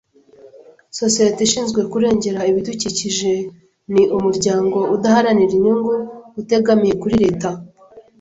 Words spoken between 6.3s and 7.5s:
utegamiye kuri Leta.